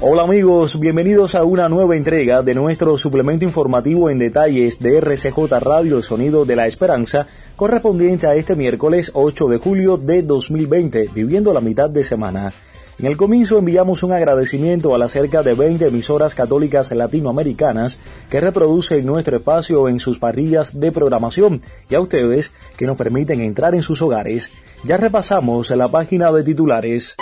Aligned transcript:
Hola 0.00 0.22
amigos, 0.22 0.78
bienvenidos 0.78 1.34
a 1.34 1.42
una 1.42 1.68
nueva 1.68 1.96
entrega 1.96 2.42
de 2.42 2.54
nuestro 2.54 2.96
suplemento 2.96 3.44
informativo 3.44 4.08
en 4.10 4.20
detalles 4.20 4.78
de 4.78 5.00
RCJ 5.00 5.58
Radio 5.58 5.96
El 5.96 6.04
Sonido 6.04 6.44
de 6.44 6.54
la 6.54 6.68
Esperanza, 6.68 7.26
correspondiente 7.56 8.28
a 8.28 8.36
este 8.36 8.54
miércoles 8.54 9.10
8 9.12 9.48
de 9.48 9.58
julio 9.58 9.96
de 9.96 10.22
2020, 10.22 11.10
viviendo 11.12 11.52
la 11.52 11.60
mitad 11.60 11.90
de 11.90 12.04
semana. 12.04 12.52
En 13.00 13.06
el 13.06 13.16
comienzo 13.16 13.58
enviamos 13.58 14.04
un 14.04 14.12
agradecimiento 14.12 14.94
a 14.94 14.98
las 14.98 15.10
cerca 15.10 15.42
de 15.42 15.54
20 15.54 15.88
emisoras 15.88 16.32
católicas 16.32 16.92
latinoamericanas 16.92 17.98
que 18.30 18.40
reproducen 18.40 19.04
nuestro 19.04 19.36
espacio 19.38 19.88
en 19.88 19.98
sus 19.98 20.20
parrillas 20.20 20.78
de 20.78 20.92
programación 20.92 21.60
y 21.90 21.96
a 21.96 22.00
ustedes 22.00 22.52
que 22.76 22.86
nos 22.86 22.96
permiten 22.96 23.40
entrar 23.40 23.74
en 23.74 23.82
sus 23.82 24.00
hogares. 24.00 24.52
Ya 24.84 24.96
repasamos 24.96 25.70
la 25.70 25.88
página 25.88 26.30
de 26.30 26.44
titulares. 26.44 27.16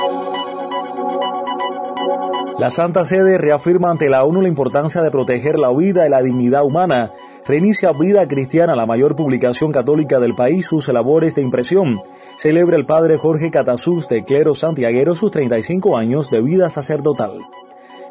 La 2.58 2.70
Santa 2.70 3.04
Sede 3.04 3.36
reafirma 3.36 3.90
ante 3.90 4.08
la 4.08 4.24
ONU 4.24 4.40
la 4.40 4.48
importancia 4.48 5.02
de 5.02 5.10
proteger 5.10 5.58
la 5.58 5.70
vida 5.74 6.06
y 6.06 6.08
la 6.08 6.22
dignidad 6.22 6.64
humana. 6.64 7.12
Reinicia 7.44 7.92
Vida 7.92 8.26
Cristiana, 8.26 8.74
la 8.74 8.86
mayor 8.86 9.14
publicación 9.14 9.72
católica 9.72 10.20
del 10.20 10.34
país, 10.34 10.64
sus 10.64 10.88
labores 10.88 11.34
de 11.34 11.42
impresión. 11.42 12.00
Celebra 12.38 12.76
el 12.76 12.86
padre 12.86 13.18
Jorge 13.18 13.50
Catazuz 13.50 14.08
de 14.08 14.24
Clero 14.24 14.54
Santiaguero 14.54 15.14
sus 15.14 15.30
35 15.32 15.98
años 15.98 16.30
de 16.30 16.40
vida 16.40 16.70
sacerdotal. 16.70 17.40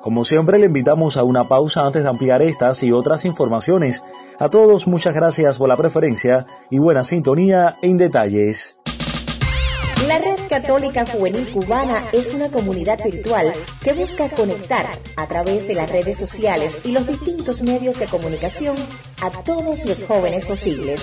Como 0.01 0.23
siempre, 0.23 0.59
le 0.59 0.67
invitamos 0.67 1.17
a 1.17 1.23
una 1.23 1.45
pausa 1.45 1.83
antes 1.83 2.03
de 2.03 2.09
ampliar 2.09 2.43
estas 2.43 2.83
y 2.83 2.91
otras 2.91 3.25
informaciones. 3.25 4.03
A 4.37 4.49
todos, 4.49 4.85
muchas 4.85 5.15
gracias 5.15 5.57
por 5.57 5.69
la 5.69 5.75
preferencia 5.75 6.45
y 6.69 6.77
buena 6.77 7.03
sintonía 7.03 7.77
en 7.81 7.97
detalles. 7.97 8.77
La 10.03 10.19
Red 10.19 10.47
Católica 10.49 11.03
Juvenil 11.05 11.47
Cubana 11.51 12.03
es 12.11 12.31
una 12.33 12.51
comunidad 12.51 13.03
virtual 13.03 13.53
que 13.81 13.93
busca 13.93 14.29
conectar 14.29 14.85
a 15.15 15.27
través 15.27 15.67
de 15.67 15.73
las 15.73 15.89
redes 15.89 16.17
sociales 16.17 16.77
y 16.83 16.91
los 16.91 17.07
distintos 17.07 17.61
medios 17.63 17.97
de 17.97 18.05
comunicación 18.05 18.75
a 19.21 19.31
todos 19.31 19.83
los 19.85 20.03
jóvenes 20.03 20.45
posibles. 20.45 21.01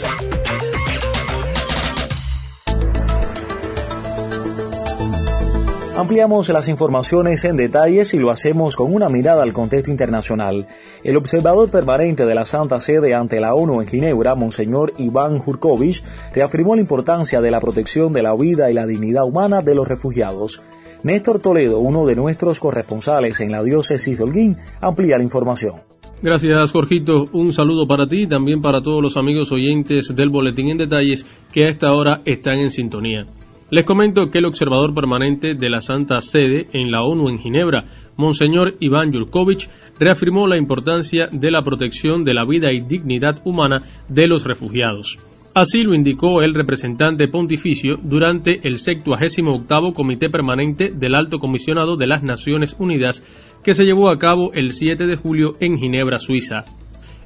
Ampliamos 6.02 6.48
las 6.48 6.66
informaciones 6.66 7.44
en 7.44 7.56
detalles 7.56 8.12
y 8.12 8.18
lo 8.18 8.32
hacemos 8.32 8.74
con 8.74 8.92
una 8.92 9.08
mirada 9.08 9.44
al 9.44 9.52
contexto 9.52 9.88
internacional. 9.88 10.66
El 11.04 11.16
observador 11.16 11.70
permanente 11.70 12.26
de 12.26 12.34
la 12.34 12.44
Santa 12.44 12.80
Sede 12.80 13.14
ante 13.14 13.38
la 13.38 13.54
ONU 13.54 13.80
en 13.80 13.86
Ginebra, 13.86 14.34
Monseñor 14.34 14.94
Iván 14.98 15.38
Jurkovich, 15.38 16.02
reafirmó 16.34 16.74
la 16.74 16.80
importancia 16.80 17.40
de 17.40 17.52
la 17.52 17.60
protección 17.60 18.12
de 18.12 18.24
la 18.24 18.34
vida 18.34 18.68
y 18.68 18.74
la 18.74 18.84
dignidad 18.84 19.24
humana 19.24 19.62
de 19.62 19.76
los 19.76 19.86
refugiados. 19.86 20.60
Néstor 21.04 21.38
Toledo, 21.38 21.78
uno 21.78 22.04
de 22.04 22.16
nuestros 22.16 22.58
corresponsales 22.58 23.38
en 23.38 23.52
la 23.52 23.62
diócesis 23.62 24.18
de 24.18 24.24
Holguín, 24.24 24.56
amplía 24.80 25.18
la 25.18 25.22
información. 25.22 25.76
Gracias, 26.20 26.72
Jorgito. 26.72 27.28
Un 27.32 27.52
saludo 27.52 27.86
para 27.86 28.08
ti 28.08 28.22
y 28.22 28.26
también 28.26 28.60
para 28.60 28.82
todos 28.82 29.00
los 29.00 29.16
amigos 29.16 29.52
oyentes 29.52 30.12
del 30.16 30.30
Boletín 30.30 30.68
en 30.68 30.78
Detalles 30.78 31.24
que 31.52 31.64
a 31.64 31.68
esta 31.68 31.92
hora 31.94 32.22
están 32.24 32.58
en 32.58 32.72
sintonía. 32.72 33.24
Les 33.72 33.86
comento 33.86 34.30
que 34.30 34.36
el 34.36 34.44
observador 34.44 34.92
permanente 34.92 35.54
de 35.54 35.70
la 35.70 35.80
Santa 35.80 36.20
Sede 36.20 36.66
en 36.74 36.90
la 36.90 37.00
ONU 37.00 37.30
en 37.30 37.38
Ginebra, 37.38 37.86
Monseñor 38.18 38.76
Iván 38.80 39.12
Yurkovich, 39.12 39.66
reafirmó 39.98 40.46
la 40.46 40.58
importancia 40.58 41.28
de 41.32 41.50
la 41.50 41.62
protección 41.62 42.22
de 42.22 42.34
la 42.34 42.44
vida 42.44 42.70
y 42.70 42.82
dignidad 42.82 43.40
humana 43.46 43.82
de 44.10 44.26
los 44.26 44.44
refugiados. 44.44 45.16
Así 45.54 45.84
lo 45.84 45.94
indicó 45.94 46.42
el 46.42 46.52
representante 46.52 47.28
pontificio 47.28 47.98
durante 48.02 48.60
el 48.68 48.78
78 48.78 49.94
Comité 49.94 50.28
Permanente 50.28 50.92
del 50.94 51.14
Alto 51.14 51.38
Comisionado 51.38 51.96
de 51.96 52.08
las 52.08 52.22
Naciones 52.22 52.76
Unidas 52.78 53.22
que 53.64 53.74
se 53.74 53.86
llevó 53.86 54.10
a 54.10 54.18
cabo 54.18 54.52
el 54.52 54.74
7 54.74 55.06
de 55.06 55.16
julio 55.16 55.56
en 55.60 55.78
Ginebra, 55.78 56.18
Suiza. 56.18 56.66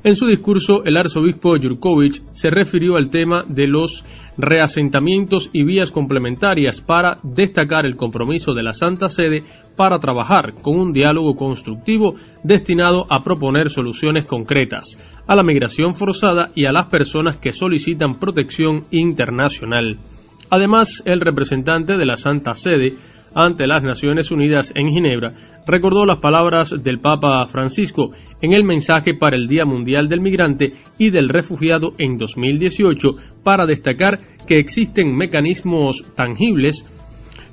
En 0.04 0.16
su 0.16 0.26
discurso, 0.26 0.84
el 0.84 0.96
arzobispo 0.96 1.56
Yurkovich 1.56 2.22
se 2.32 2.50
refirió 2.50 2.96
al 2.96 3.10
tema 3.10 3.44
de 3.48 3.66
los 3.66 4.04
reasentamientos 4.38 5.50
y 5.52 5.64
vías 5.64 5.90
complementarias 5.90 6.80
para 6.80 7.18
destacar 7.22 7.86
el 7.86 7.96
compromiso 7.96 8.54
de 8.54 8.62
la 8.62 8.74
Santa 8.74 9.10
Sede 9.10 9.44
para 9.76 9.98
trabajar 9.98 10.54
con 10.62 10.78
un 10.78 10.92
diálogo 10.92 11.36
constructivo 11.36 12.14
destinado 12.44 13.06
a 13.08 13.24
proponer 13.24 13.70
soluciones 13.70 14.26
concretas 14.26 14.98
a 15.26 15.34
la 15.34 15.42
migración 15.42 15.94
forzada 15.94 16.50
y 16.54 16.66
a 16.66 16.72
las 16.72 16.86
personas 16.86 17.36
que 17.38 17.52
solicitan 17.52 18.18
protección 18.18 18.84
internacional. 18.90 19.98
Además, 20.50 21.02
el 21.06 21.20
representante 21.20 21.96
de 21.96 22.06
la 22.06 22.16
Santa 22.16 22.54
Sede 22.54 22.94
ante 23.36 23.66
las 23.66 23.82
Naciones 23.82 24.30
Unidas 24.30 24.72
en 24.74 24.88
Ginebra, 24.88 25.34
recordó 25.66 26.06
las 26.06 26.16
palabras 26.16 26.82
del 26.82 27.00
Papa 27.00 27.46
Francisco 27.46 28.10
en 28.40 28.54
el 28.54 28.64
mensaje 28.64 29.12
para 29.12 29.36
el 29.36 29.46
Día 29.46 29.66
Mundial 29.66 30.08
del 30.08 30.22
Migrante 30.22 30.72
y 30.96 31.10
del 31.10 31.28
Refugiado 31.28 31.92
en 31.98 32.16
2018 32.16 33.14
para 33.44 33.66
destacar 33.66 34.18
que 34.46 34.58
existen 34.58 35.14
mecanismos 35.14 36.12
tangibles 36.14 36.86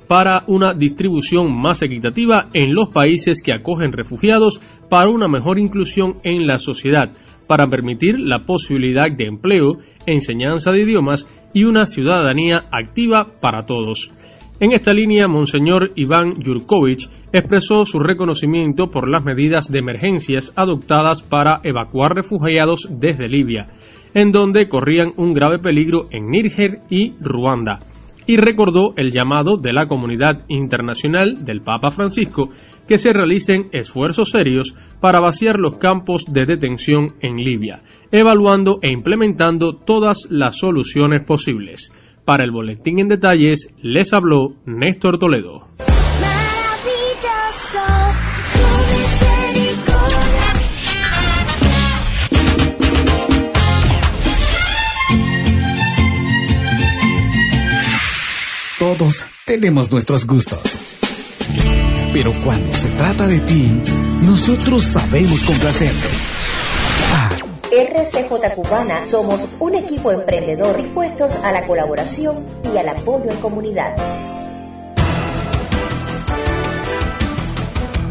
para 0.08 0.44
una 0.46 0.72
distribución 0.72 1.52
más 1.52 1.82
equitativa 1.82 2.48
en 2.54 2.74
los 2.74 2.88
países 2.88 3.42
que 3.42 3.52
acogen 3.52 3.92
refugiados 3.92 4.62
para 4.88 5.10
una 5.10 5.28
mejor 5.28 5.58
inclusión 5.58 6.18
en 6.24 6.46
la 6.46 6.58
sociedad, 6.58 7.12
para 7.46 7.66
permitir 7.66 8.18
la 8.18 8.46
posibilidad 8.46 9.06
de 9.10 9.26
empleo, 9.26 9.78
enseñanza 10.06 10.72
de 10.72 10.80
idiomas 10.80 11.26
y 11.52 11.64
una 11.64 11.86
ciudadanía 11.86 12.68
activa 12.70 13.38
para 13.40 13.66
todos. 13.66 14.10
En 14.60 14.70
esta 14.70 14.94
línea, 14.94 15.26
Monseñor 15.26 15.90
Iván 15.96 16.38
Yurkovich 16.38 17.08
expresó 17.32 17.84
su 17.84 17.98
reconocimiento 17.98 18.88
por 18.88 19.08
las 19.08 19.24
medidas 19.24 19.70
de 19.70 19.80
emergencias 19.80 20.52
adoptadas 20.54 21.24
para 21.24 21.60
evacuar 21.64 22.14
refugiados 22.14 22.88
desde 22.88 23.28
Libia, 23.28 23.66
en 24.14 24.30
donde 24.30 24.68
corrían 24.68 25.12
un 25.16 25.32
grave 25.32 25.58
peligro 25.58 26.06
en 26.12 26.28
Níger 26.28 26.82
y 26.88 27.14
Ruanda, 27.20 27.80
y 28.26 28.36
recordó 28.36 28.94
el 28.96 29.10
llamado 29.10 29.56
de 29.56 29.72
la 29.72 29.86
comunidad 29.86 30.44
internacional 30.46 31.44
del 31.44 31.60
Papa 31.60 31.90
Francisco 31.90 32.50
que 32.86 32.98
se 32.98 33.12
realicen 33.12 33.68
esfuerzos 33.72 34.30
serios 34.30 34.76
para 35.00 35.20
vaciar 35.20 35.58
los 35.58 35.78
campos 35.78 36.26
de 36.32 36.46
detención 36.46 37.14
en 37.20 37.38
Libia, 37.38 37.82
evaluando 38.12 38.78
e 38.82 38.92
implementando 38.92 39.74
todas 39.74 40.28
las 40.30 40.58
soluciones 40.58 41.24
posibles. 41.24 41.92
Para 42.24 42.42
el 42.42 42.52
boletín 42.52 42.98
en 43.00 43.08
detalles 43.08 43.68
les 43.82 44.14
habló 44.14 44.54
Néstor 44.64 45.18
Toledo. 45.18 45.68
Todos 58.78 59.26
tenemos 59.44 59.92
nuestros 59.92 60.26
gustos. 60.26 60.78
Pero 62.14 62.32
cuando 62.42 62.72
se 62.72 62.88
trata 62.90 63.26
de 63.26 63.40
ti, 63.40 63.68
nosotros 64.22 64.82
sabemos 64.82 65.42
complacerte. 65.44 66.33
RCJ 67.76 68.54
Cubana 68.54 69.04
somos 69.04 69.48
un 69.58 69.74
equipo 69.74 70.12
emprendedor 70.12 70.76
dispuestos 70.76 71.34
a 71.42 71.50
la 71.50 71.66
colaboración 71.66 72.46
y 72.72 72.78
al 72.78 72.88
apoyo 72.88 73.28
en 73.28 73.36
comunidad. 73.38 73.96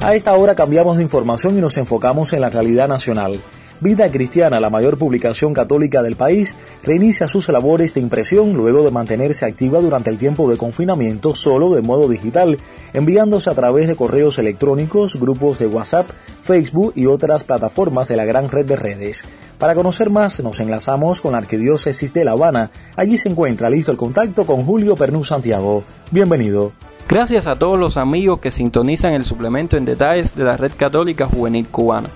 A 0.01 0.15
esta 0.15 0.33
hora 0.33 0.54
cambiamos 0.54 0.98
de 0.98 1.04
información 1.04 1.57
y 1.57 1.62
nos 1.62 1.77
enfocamos 1.77 2.33
en 2.33 2.42
la 2.42 2.50
realidad 2.50 2.89
nacional. 2.89 3.39
Vida 3.83 4.09
Cristiana, 4.09 4.62
la 4.62 4.69
mayor 4.69 4.97
publicación 4.97 5.53
católica 5.53 6.01
del 6.01 6.15
país, 6.15 6.56
reinicia 6.83 7.27
sus 7.27 7.50
labores 7.50 7.94
de 7.94 8.00
impresión 8.00 8.53
luego 8.53 8.85
de 8.85 8.91
mantenerse 8.91 9.45
activa 9.45 9.81
durante 9.81 10.09
el 10.09 10.18
tiempo 10.18 10.50
de 10.50 10.56
confinamiento 10.56 11.35
solo 11.35 11.69
de 11.71 11.81
modo 11.81 12.07
digital, 12.07 12.56
enviándose 12.94 13.50
a 13.50 13.56
través 13.56 13.89
de 13.89 13.97
correos 13.97 14.39
electrónicos, 14.39 15.19
grupos 15.19 15.59
de 15.59 15.68
WhatsApp, 15.68 16.09
Facebook 16.44 16.94
y 16.95 17.07
otras 17.07 17.44
plataformas 17.44 18.07
de 18.07 18.15
la 18.15 18.24
gran 18.24 18.50
red 18.50 18.65
de 18.65 18.77
redes. 18.77 19.25
Para 19.59 19.75
conocer 19.75 20.09
más, 20.09 20.39
nos 20.39 20.62
enlazamos 20.62 21.19
con 21.19 21.33
la 21.33 21.39
Arquidiócesis 21.39 22.13
de 22.13 22.24
La 22.24 22.31
Habana. 22.31 22.71
Allí 22.95 23.18
se 23.18 23.27
encuentra 23.27 23.69
listo 23.69 23.91
el 23.91 23.97
contacto 23.97 24.45
con 24.45 24.63
Julio 24.63 24.95
Pernú 24.95 25.25
Santiago. 25.25 25.83
Bienvenido. 26.09 26.71
Gracias 27.09 27.47
a 27.47 27.56
todos 27.56 27.77
los 27.77 27.97
amigos 27.97 28.39
que 28.39 28.50
sintonizan 28.50 29.12
el 29.12 29.25
suplemento 29.25 29.75
en 29.75 29.83
detalles 29.83 30.33
de 30.38 30.45
la 30.45 30.56
Red 30.56 30.71
Católica 30.77 31.25
Juvenil 31.25 31.68
Cubana. 31.68 32.07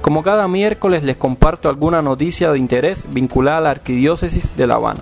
Como 0.00 0.22
cada 0.22 0.48
miércoles 0.48 1.02
les 1.02 1.16
comparto 1.16 1.68
alguna 1.68 2.02
noticia 2.02 2.50
de 2.50 2.58
interés 2.58 3.06
vinculada 3.10 3.58
a 3.58 3.60
la 3.60 3.70
Arquidiócesis 3.70 4.56
de 4.56 4.66
La 4.66 4.76
Habana. 4.76 5.00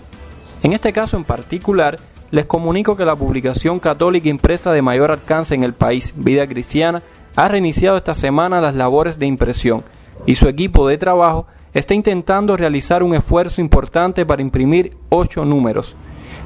En 0.63 0.73
este 0.73 0.93
caso 0.93 1.17
en 1.17 1.25
particular, 1.25 1.99
les 2.31 2.47
comunico 2.47 2.97
que 2.97 3.05
la 3.05 3.17
publicación 3.17 3.79
católica 3.79 4.29
impresa 4.29 4.73
de 4.73 4.83
mayor 4.83 5.11
alcance 5.11 5.55
en 5.55 5.63
el 5.63 5.75
país, 5.75 6.15
Vida 6.17 6.47
Cristiana, 6.47 7.03
ha 7.37 7.49
reiniciado 7.49 7.97
esta 7.97 8.15
semana 8.15 8.61
las 8.61 8.75
labores 8.75 9.19
de 9.19 9.27
impresión 9.27 9.85
y 10.27 10.37
su 10.37 10.49
equipo 10.49 10.89
de 10.89 10.99
trabajo 10.99 11.47
está 11.75 11.95
intentando 11.95 12.57
realizar 12.57 13.03
un 13.03 13.15
esfuerzo 13.15 13.61
importante 13.61 14.25
para 14.25 14.43
imprimir 14.43 14.97
ocho 15.11 15.45
números. 15.45 15.97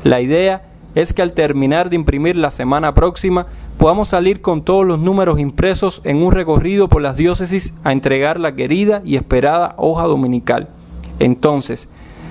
La 0.03 0.21
idea 0.21 0.63
es 0.95 1.13
que 1.13 1.23
al 1.23 1.33
terminar 1.33 1.91
de 1.91 1.97
imprimir 1.97 2.37
la 2.37 2.51
semana 2.51 2.95
próxima 2.95 3.47
podamos 3.79 4.09
salir 4.09 4.43
con 4.43 4.63
todos 4.63 4.85
los 4.85 4.99
números 4.99 5.39
impresos 5.39 6.01
en 6.05 6.23
un 6.23 6.33
recorrido 6.33 6.89
por 6.89 7.01
las 7.01 7.17
diócesis 7.17 7.73
a 7.85 7.93
entregar 7.93 8.41
la 8.41 8.55
querida 8.55 9.01
y 9.05 9.15
esperada 9.15 9.75
hoja 9.79 10.05
dominical. 10.05 10.69
Entonces, 11.21 11.89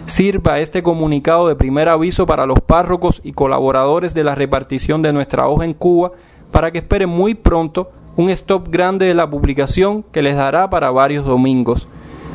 sirva 0.07 0.59
este 0.59 0.83
comunicado 0.83 1.47
de 1.47 1.55
primer 1.55 1.87
aviso 1.87 2.25
para 2.25 2.45
los 2.45 2.59
párrocos 2.59 3.21
y 3.23 3.31
colaboradores 3.31 4.13
de 4.13 4.25
la 4.25 4.35
repartición 4.35 5.01
de 5.01 5.13
nuestra 5.13 5.47
hoja 5.47 5.63
en 5.63 5.73
Cuba 5.73 6.11
para 6.51 6.71
que 6.71 6.79
esperen 6.79 7.09
muy 7.09 7.33
pronto 7.33 7.91
un 8.17 8.29
stop 8.29 8.67
grande 8.69 9.05
de 9.05 9.13
la 9.13 9.29
publicación 9.29 10.03
que 10.03 10.21
les 10.21 10.35
dará 10.35 10.69
para 10.69 10.91
varios 10.91 11.25
domingos. 11.25 11.87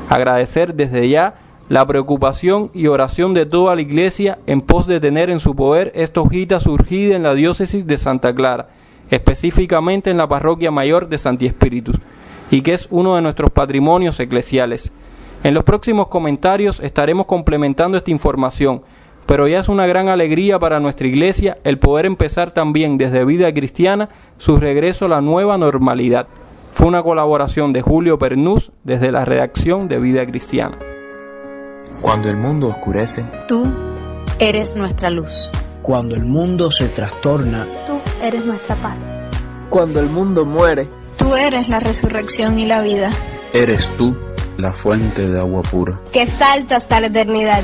Agradecer 0.08 0.74
desde 0.74 1.08
ya 1.08 1.34
la 1.68 1.86
preocupación 1.86 2.70
y 2.72 2.86
oración 2.86 3.34
de 3.34 3.46
toda 3.46 3.74
la 3.74 3.82
Iglesia 3.82 4.38
en 4.46 4.62
pos 4.62 4.86
de 4.86 5.00
tener 5.00 5.28
en 5.28 5.40
su 5.40 5.54
poder 5.54 5.92
esta 5.94 6.20
hojita 6.20 6.60
surgida 6.60 7.16
en 7.16 7.22
la 7.22 7.34
diócesis 7.34 7.86
de 7.86 7.98
Santa 7.98 8.34
Clara, 8.34 8.68
específicamente 9.12 10.10
en 10.10 10.16
la 10.16 10.26
parroquia 10.26 10.70
mayor 10.70 11.08
de 11.08 11.18
Santi 11.18 11.46
Espíritus, 11.46 11.96
y 12.50 12.62
que 12.62 12.72
es 12.72 12.88
uno 12.90 13.14
de 13.14 13.22
nuestros 13.22 13.50
patrimonios 13.50 14.18
eclesiales. 14.18 14.90
En 15.44 15.52
los 15.54 15.64
próximos 15.64 16.08
comentarios 16.08 16.80
estaremos 16.80 17.26
complementando 17.26 17.98
esta 17.98 18.10
información, 18.10 18.82
pero 19.26 19.46
ya 19.46 19.60
es 19.60 19.68
una 19.68 19.86
gran 19.86 20.08
alegría 20.08 20.58
para 20.58 20.80
nuestra 20.80 21.06
iglesia 21.06 21.58
el 21.62 21.78
poder 21.78 22.06
empezar 22.06 22.52
también 22.52 22.96
desde 22.96 23.24
vida 23.26 23.52
cristiana 23.52 24.08
su 24.38 24.56
regreso 24.56 25.04
a 25.04 25.08
la 25.08 25.20
nueva 25.20 25.58
normalidad. 25.58 26.26
Fue 26.72 26.86
una 26.86 27.02
colaboración 27.02 27.74
de 27.74 27.82
Julio 27.82 28.18
Pernús 28.18 28.72
desde 28.82 29.12
la 29.12 29.26
redacción 29.26 29.88
de 29.88 29.98
Vida 29.98 30.24
Cristiana. 30.24 30.78
Cuando 32.00 32.30
el 32.30 32.36
mundo 32.36 32.68
oscurece, 32.68 33.24
tú 33.46 33.62
eres 34.38 34.74
nuestra 34.74 35.10
luz. 35.10 35.30
Cuando 35.82 36.14
el 36.14 36.24
mundo 36.24 36.70
se 36.70 36.86
trastorna, 36.86 37.66
tú 37.88 38.00
eres 38.22 38.44
nuestra 38.44 38.76
paz. 38.76 39.00
Cuando 39.68 39.98
el 39.98 40.06
mundo 40.06 40.44
muere, 40.44 40.88
tú 41.16 41.34
eres 41.34 41.68
la 41.68 41.80
resurrección 41.80 42.56
y 42.60 42.66
la 42.66 42.82
vida. 42.82 43.10
Eres 43.52 43.84
tú 43.96 44.16
la 44.58 44.72
fuente 44.72 45.28
de 45.28 45.40
agua 45.40 45.62
pura. 45.62 45.98
Que 46.12 46.28
salta 46.28 46.76
hasta 46.76 47.00
la 47.00 47.08
eternidad. 47.08 47.62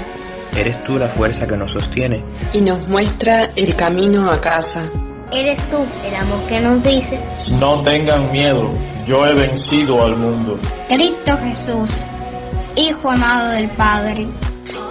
Eres 0.56 0.82
tú 0.82 0.98
la 0.98 1.06
fuerza 1.06 1.46
que 1.46 1.56
nos 1.56 1.70
sostiene. 1.70 2.24
Y 2.52 2.60
nos 2.60 2.88
muestra 2.88 3.52
el 3.54 3.76
camino 3.76 4.28
a 4.28 4.40
casa. 4.40 4.90
Eres 5.30 5.62
tú 5.70 5.76
el 6.04 6.14
amor 6.16 6.40
que 6.48 6.60
nos 6.60 6.82
dice. 6.82 7.20
No 7.60 7.82
tengan 7.82 8.32
miedo, 8.32 8.68
yo 9.06 9.24
he 9.28 9.34
vencido 9.34 10.04
al 10.04 10.16
mundo. 10.16 10.58
Cristo 10.88 11.38
Jesús, 11.44 11.90
Hijo 12.74 13.10
amado 13.10 13.50
del 13.50 13.68
Padre. 13.68 14.26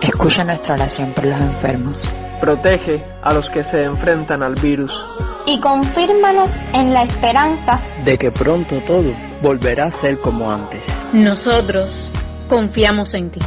Escucha 0.02 0.46
nuestra 0.46 0.76
oración 0.76 1.12
por 1.12 1.26
los 1.26 1.40
enfermos. 1.40 1.98
Protege 2.40 3.02
a 3.22 3.34
los 3.34 3.50
que 3.50 3.64
se 3.64 3.84
enfrentan 3.84 4.44
al 4.44 4.56
virus. 4.56 4.92
Y 5.46 5.60
confírmanos 5.60 6.52
en 6.74 6.94
la 6.94 7.04
esperanza 7.04 7.80
de 8.06 8.18
que 8.18 8.32
pronto 8.32 8.80
todo 8.86 9.12
volverá 9.42 9.86
a 9.86 9.92
ser 9.92 10.20
como 10.20 10.52
antes. 10.52 10.82
Nosotros 11.14 12.10
confiamos 12.50 13.14
en 13.14 13.32
ti. 13.32 13.40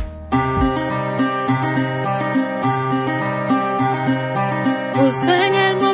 Justo 4.95 5.33
en 5.33 5.55
el 5.55 5.90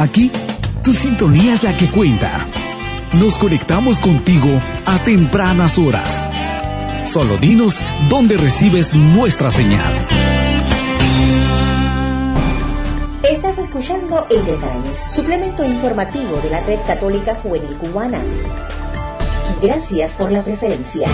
Aquí, 0.00 0.32
tu 0.82 0.94
sintonía 0.94 1.52
es 1.52 1.62
la 1.62 1.76
que 1.76 1.90
cuenta. 1.90 2.46
Nos 3.12 3.36
conectamos 3.36 4.00
contigo 4.00 4.48
a 4.86 4.98
tempranas 5.02 5.76
horas. 5.76 6.26
Solo 7.04 7.36
dinos 7.36 7.76
dónde 8.08 8.38
recibes 8.38 8.94
nuestra 8.94 9.50
señal. 9.50 9.92
Estás 13.30 13.58
escuchando 13.58 14.26
En 14.30 14.42
Detalles, 14.46 14.96
suplemento 14.96 15.66
informativo 15.66 16.40
de 16.42 16.48
la 16.48 16.60
Red 16.60 16.78
Católica 16.86 17.34
Juvenil 17.34 17.76
Cubana. 17.76 18.22
Gracias 19.60 20.14
por 20.14 20.32
la 20.32 20.42
preferencia. 20.42 21.08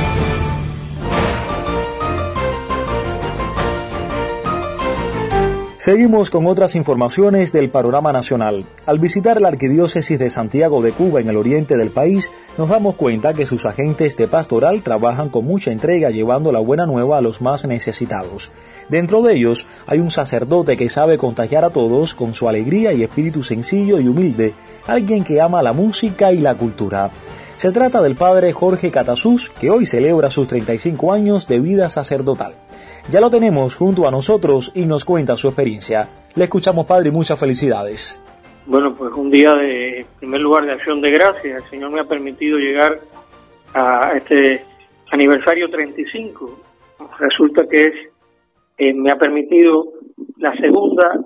Seguimos 5.86 6.30
con 6.30 6.48
otras 6.48 6.74
informaciones 6.74 7.52
del 7.52 7.70
panorama 7.70 8.12
nacional. 8.12 8.66
Al 8.86 8.98
visitar 8.98 9.40
la 9.40 9.46
Arquidiócesis 9.46 10.18
de 10.18 10.30
Santiago 10.30 10.82
de 10.82 10.90
Cuba 10.90 11.20
en 11.20 11.28
el 11.28 11.36
oriente 11.36 11.76
del 11.76 11.92
país, 11.92 12.32
nos 12.58 12.70
damos 12.70 12.96
cuenta 12.96 13.34
que 13.34 13.46
sus 13.46 13.64
agentes 13.66 14.16
de 14.16 14.26
pastoral 14.26 14.82
trabajan 14.82 15.28
con 15.28 15.44
mucha 15.44 15.70
entrega 15.70 16.10
llevando 16.10 16.50
la 16.50 16.58
buena 16.58 16.86
nueva 16.86 17.18
a 17.18 17.20
los 17.20 17.40
más 17.40 17.64
necesitados. 17.68 18.50
Dentro 18.88 19.22
de 19.22 19.34
ellos 19.34 19.64
hay 19.86 20.00
un 20.00 20.10
sacerdote 20.10 20.76
que 20.76 20.88
sabe 20.88 21.18
contagiar 21.18 21.64
a 21.64 21.70
todos 21.70 22.16
con 22.16 22.34
su 22.34 22.48
alegría 22.48 22.92
y 22.92 23.04
espíritu 23.04 23.44
sencillo 23.44 24.00
y 24.00 24.08
humilde, 24.08 24.54
alguien 24.88 25.22
que 25.22 25.40
ama 25.40 25.62
la 25.62 25.72
música 25.72 26.32
y 26.32 26.38
la 26.38 26.56
cultura. 26.56 27.12
Se 27.58 27.70
trata 27.70 28.02
del 28.02 28.16
padre 28.16 28.52
Jorge 28.52 28.90
Catasús, 28.90 29.50
que 29.50 29.70
hoy 29.70 29.86
celebra 29.86 30.30
sus 30.30 30.48
35 30.48 31.12
años 31.12 31.46
de 31.46 31.60
vida 31.60 31.88
sacerdotal. 31.88 32.54
Ya 33.08 33.20
lo 33.20 33.30
tenemos 33.30 33.76
junto 33.76 34.08
a 34.08 34.10
nosotros 34.10 34.72
y 34.74 34.84
nos 34.84 35.04
cuenta 35.04 35.36
su 35.36 35.46
experiencia. 35.46 36.08
Le 36.34 36.44
escuchamos, 36.44 36.86
Padre, 36.86 37.12
muchas 37.12 37.38
felicidades. 37.38 38.20
Bueno, 38.66 38.96
pues 38.96 39.14
un 39.14 39.30
día 39.30 39.54
de, 39.54 40.04
primer 40.18 40.40
lugar, 40.40 40.66
de 40.66 40.72
acción 40.72 41.00
de 41.00 41.12
gracias. 41.12 41.62
El 41.62 41.70
Señor 41.70 41.92
me 41.92 42.00
ha 42.00 42.04
permitido 42.04 42.58
llegar 42.58 42.98
a 43.74 44.10
este 44.16 44.64
aniversario 45.12 45.70
35. 45.70 46.58
Resulta 47.20 47.68
que 47.70 47.82
es, 47.84 47.94
eh, 48.76 48.92
me 48.92 49.12
ha 49.12 49.16
permitido 49.16 49.84
la 50.38 50.52
segunda, 50.56 51.22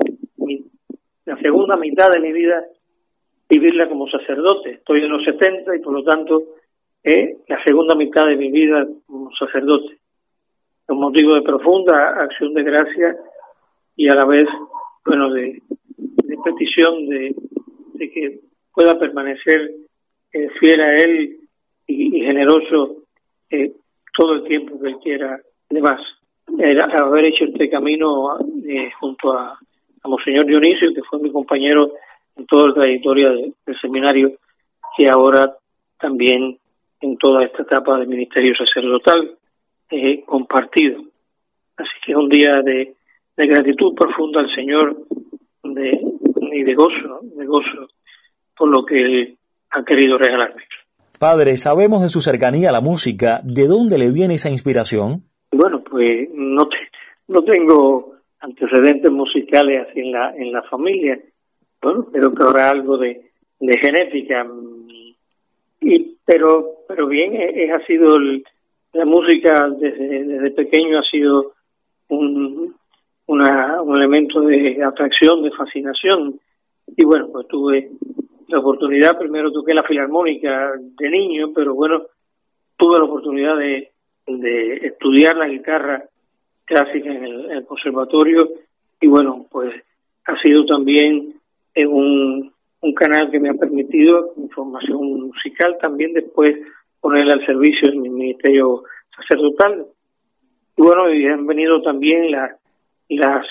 la 1.24 1.36
segunda 1.38 1.78
mitad 1.78 2.10
de 2.10 2.20
mi 2.20 2.32
vida 2.32 2.62
vivirla 3.48 3.88
como 3.88 4.06
sacerdote. 4.06 4.72
Estoy 4.72 5.02
en 5.02 5.12
los 5.12 5.24
70 5.24 5.76
y 5.76 5.80
por 5.80 5.94
lo 5.94 6.04
tanto 6.04 6.42
eh, 7.02 7.38
la 7.48 7.64
segunda 7.64 7.94
mitad 7.94 8.26
de 8.26 8.36
mi 8.36 8.50
vida 8.50 8.86
como 9.06 9.30
sacerdote 9.34 9.99
un 10.90 11.00
motivo 11.00 11.34
de 11.34 11.42
profunda 11.42 12.22
acción 12.22 12.52
de 12.54 12.62
gracia 12.62 13.16
y 13.96 14.08
a 14.08 14.14
la 14.14 14.24
vez, 14.24 14.46
bueno, 15.04 15.30
de, 15.32 15.62
petición 16.44 17.08
de, 17.08 17.34
que 17.98 18.40
pueda 18.72 18.98
permanecer 18.98 19.72
eh, 20.32 20.48
fiel 20.58 20.80
a 20.80 20.88
Él 20.88 21.36
y, 21.86 22.20
generoso 22.20 22.96
eh, 23.50 23.72
todo 24.16 24.34
el 24.34 24.44
tiempo 24.44 24.80
que 24.80 24.88
Él 24.88 24.96
quiera. 25.02 25.40
Además, 25.70 26.00
el 26.58 26.80
haber 26.80 27.26
hecho 27.26 27.44
este 27.44 27.68
camino 27.68 28.38
eh, 28.66 28.90
junto 28.98 29.32
a, 29.32 29.58
Monseñor 30.02 30.46
Dionisio, 30.46 30.94
que 30.94 31.02
fue 31.02 31.18
mi 31.18 31.30
compañero 31.30 31.92
en 32.34 32.46
toda 32.46 32.68
la 32.68 32.74
trayectoria 32.74 33.28
de, 33.28 33.52
del 33.66 33.80
seminario, 33.80 34.32
y 34.96 35.06
ahora 35.06 35.54
también 35.98 36.58
en 37.02 37.16
toda 37.18 37.44
esta 37.44 37.62
etapa 37.62 37.98
del 37.98 38.08
ministerio 38.08 38.54
sacerdotal 38.56 39.36
eh, 39.90 40.22
compartido. 40.26 41.02
Así 41.76 41.90
que 42.04 42.12
es 42.12 42.18
un 42.18 42.28
día 42.28 42.60
de, 42.62 42.94
de 43.36 43.46
gratitud 43.46 43.94
profunda 43.94 44.40
al 44.40 44.54
Señor 44.54 44.96
de, 45.62 46.00
y 46.52 46.62
de 46.62 46.74
gozo, 46.74 47.20
de 47.22 47.46
gozo 47.46 47.88
por 48.56 48.68
lo 48.68 48.84
que 48.84 49.00
Él 49.00 49.38
ha 49.70 49.82
querido 49.84 50.18
regalarme. 50.18 50.62
Padre, 51.18 51.56
sabemos 51.56 52.02
de 52.02 52.08
su 52.08 52.20
cercanía 52.20 52.70
a 52.70 52.72
la 52.72 52.80
música. 52.80 53.40
¿De 53.44 53.66
dónde 53.66 53.98
le 53.98 54.10
viene 54.10 54.34
esa 54.34 54.50
inspiración? 54.50 55.24
Bueno, 55.52 55.82
pues 55.82 56.28
no, 56.32 56.66
te, 56.68 56.76
no 57.28 57.42
tengo 57.42 58.14
antecedentes 58.40 59.10
musicales 59.10 59.86
así 59.88 60.00
en 60.00 60.12
la, 60.12 60.34
en 60.34 60.52
la 60.52 60.62
familia, 60.62 61.18
bueno, 61.82 62.06
pero 62.12 62.32
que 62.34 62.42
habrá 62.42 62.70
algo 62.70 62.96
de, 62.98 63.30
de 63.58 63.78
genética. 63.78 64.46
Y, 65.80 66.16
pero, 66.24 66.84
pero 66.88 67.06
bien, 67.06 67.34
es, 67.34 67.70
ha 67.70 67.84
sido 67.86 68.16
la 68.92 69.04
música 69.04 69.68
desde, 69.78 70.50
pequeño 70.52 70.98
ha 70.98 71.02
sido 71.02 71.52
un, 72.08 72.74
elemento 73.28 74.40
de 74.40 74.82
atracción, 74.82 75.42
de 75.42 75.50
fascinación. 75.52 76.40
Y 76.96 77.04
bueno, 77.04 77.28
pues 77.32 77.46
tuve 77.48 77.90
la 78.48 78.58
oportunidad, 78.58 79.18
primero 79.18 79.52
toqué 79.52 79.74
la 79.74 79.84
filarmónica 79.84 80.72
de 80.98 81.10
niño, 81.10 81.52
pero 81.54 81.74
bueno, 81.74 82.02
tuve 82.76 82.98
la 82.98 83.04
oportunidad 83.04 83.56
de, 83.56 83.90
estudiar 84.26 85.36
la 85.36 85.48
guitarra 85.48 86.04
clásica 86.64 87.10
en 87.10 87.24
el, 87.24 87.64
conservatorio 87.66 88.48
y 89.00 89.06
bueno, 89.06 89.46
pues 89.50 89.74
ha 90.26 90.40
sido 90.40 90.64
también 90.66 91.34
un, 91.76 92.52
un 92.80 92.94
canal 92.94 93.30
que 93.30 93.40
me 93.40 93.50
ha 93.50 93.54
permitido 93.54 94.32
información 94.36 95.26
musical 95.26 95.76
también 95.80 96.12
después 96.12 96.56
ponerla 97.00 97.34
al 97.34 97.46
servicio 97.46 97.88
del 97.88 98.00
ministerio 98.00 98.84
sacerdotal. 99.16 99.86
Y 100.76 100.82
bueno, 100.82 101.12
y 101.12 101.26
han 101.26 101.46
venido 101.46 101.82
también 101.82 102.30
la, 102.30 102.56
las 103.08 103.46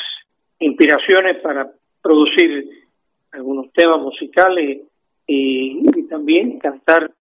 inspiraciones 0.60 1.38
para 1.42 1.70
producir 2.02 2.70
algunos 3.32 3.72
temas 3.74 4.00
musicales 4.00 4.82
y, 5.28 5.84
también 6.10 6.58
cantar 6.58 7.12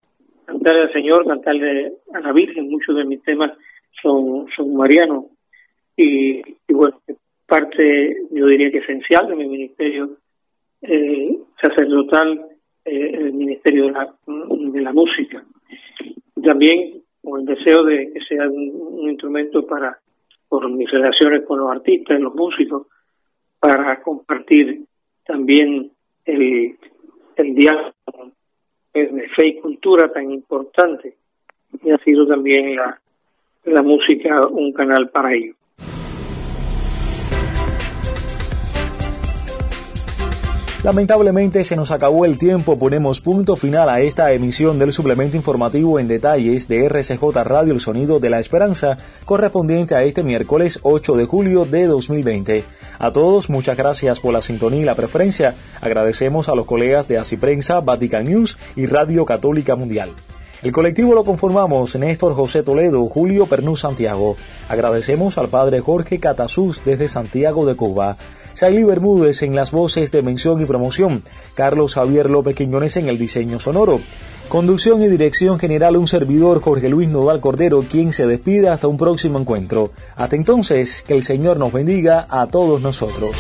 cantarle 0.46 0.82
al 0.84 0.92
Señor, 0.94 1.26
cantarle 1.26 1.92
a 2.14 2.20
la 2.20 2.32
Virgen. 2.32 2.70
Muchos 2.70 2.96
de 2.96 3.04
mis 3.04 3.22
temas 3.22 3.52
son, 4.00 4.46
son 4.56 4.74
marianos. 4.74 5.26
Y, 5.94 6.38
y 6.38 6.72
bueno, 6.72 6.98
parte, 7.46 8.16
yo 8.30 8.46
diría 8.46 8.70
que 8.70 8.78
esencial 8.78 9.28
de 9.28 9.36
mi 9.36 9.46
ministerio 9.46 10.16
eh, 10.82 11.36
sacerdotal, 11.60 12.46
eh, 12.84 13.10
el 13.14 13.32
ministerio 13.32 13.86
de 13.86 13.92
la, 13.92 14.14
de 14.26 14.80
la 14.80 14.92
música. 14.92 15.44
También 16.42 17.02
con 17.22 17.40
el 17.40 17.46
deseo 17.46 17.84
de 17.84 18.12
que 18.12 18.20
sea 18.20 18.48
un 18.48 19.08
instrumento 19.08 19.66
para 19.66 19.98
por 20.48 20.68
mis 20.70 20.90
relaciones 20.90 21.44
con 21.44 21.58
los 21.58 21.70
artistas, 21.70 22.20
los 22.20 22.34
músicos, 22.34 22.86
para 23.60 24.00
compartir 24.02 24.84
también 25.26 25.90
el, 26.24 26.76
el 27.36 27.54
diálogo 27.54 28.32
de 28.94 29.28
fe 29.36 29.48
y 29.48 29.60
cultura 29.60 30.10
tan 30.12 30.30
importante. 30.30 31.16
Y 31.82 31.90
ha 31.90 31.98
sido 31.98 32.26
también 32.26 32.76
la, 32.76 33.00
la 33.64 33.82
música 33.82 34.46
un 34.46 34.72
canal 34.72 35.10
para 35.10 35.34
ello. 35.34 35.54
Lamentablemente 40.88 41.64
se 41.64 41.76
nos 41.76 41.90
acabó 41.90 42.24
el 42.24 42.38
tiempo, 42.38 42.78
ponemos 42.78 43.20
punto 43.20 43.56
final 43.56 43.90
a 43.90 44.00
esta 44.00 44.32
emisión 44.32 44.78
del 44.78 44.90
suplemento 44.90 45.36
informativo 45.36 45.98
en 45.98 46.08
detalles 46.08 46.66
de 46.66 46.86
RCJ 46.86 47.22
Radio 47.44 47.74
El 47.74 47.80
Sonido 47.80 48.20
de 48.20 48.30
la 48.30 48.40
Esperanza, 48.40 48.96
correspondiente 49.26 49.94
a 49.94 50.02
este 50.02 50.22
miércoles 50.22 50.78
8 50.82 51.12
de 51.12 51.26
julio 51.26 51.66
de 51.66 51.84
2020. 51.88 52.64
A 52.98 53.10
todos, 53.10 53.50
muchas 53.50 53.76
gracias 53.76 54.18
por 54.18 54.32
la 54.32 54.40
sintonía 54.40 54.80
y 54.80 54.84
la 54.86 54.94
preferencia. 54.94 55.56
Agradecemos 55.82 56.48
a 56.48 56.54
los 56.54 56.64
colegas 56.64 57.06
de 57.06 57.22
Prensa, 57.38 57.80
Vatican 57.80 58.24
News 58.24 58.56
y 58.74 58.86
Radio 58.86 59.26
Católica 59.26 59.76
Mundial. 59.76 60.08
El 60.62 60.72
colectivo 60.72 61.14
lo 61.14 61.22
conformamos 61.22 61.94
Néstor 61.96 62.34
José 62.34 62.62
Toledo, 62.62 63.06
Julio 63.06 63.44
Pernú 63.46 63.76
Santiago. 63.76 64.36
Agradecemos 64.70 65.36
al 65.36 65.48
padre 65.48 65.80
Jorge 65.80 66.18
Catasús 66.18 66.80
desde 66.84 67.08
Santiago 67.08 67.66
de 67.66 67.76
Cuba. 67.76 68.16
Saily 68.58 68.82
Bermúdez 68.82 69.42
en 69.42 69.54
las 69.54 69.70
voces 69.70 70.10
de 70.10 70.20
mención 70.20 70.60
y 70.60 70.64
promoción, 70.64 71.22
Carlos 71.54 71.94
Javier 71.94 72.28
López 72.28 72.56
Quiñones 72.56 72.96
en 72.96 73.08
el 73.08 73.16
diseño 73.16 73.60
sonoro. 73.60 74.00
Conducción 74.48 75.00
y 75.00 75.06
dirección 75.06 75.60
general 75.60 75.96
un 75.96 76.08
servidor 76.08 76.60
Jorge 76.60 76.88
Luis 76.88 77.08
Nodal 77.08 77.38
Cordero, 77.38 77.84
quien 77.88 78.12
se 78.12 78.26
despide 78.26 78.68
hasta 78.68 78.88
un 78.88 78.96
próximo 78.96 79.38
encuentro. 79.38 79.92
Hasta 80.16 80.34
entonces, 80.34 81.04
que 81.06 81.14
el 81.14 81.22
Señor 81.22 81.56
nos 81.56 81.72
bendiga 81.72 82.26
a 82.28 82.48
todos 82.48 82.80
nosotros. 82.80 83.36